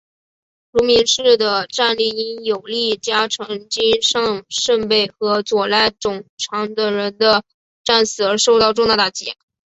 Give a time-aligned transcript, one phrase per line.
[0.71, 7.43] 芦名氏的战力因有力家臣金上盛备和佐濑种常等人的
[7.83, 9.35] 战死而受到重大打击。